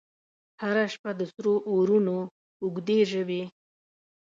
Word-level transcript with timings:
هره 0.61 0.85
شپه 0.93 1.11
د 1.19 1.21
سرو 1.33 1.53
اورونو، 1.69 2.17
اوږدي 2.63 2.99
ژبې، 3.11 3.43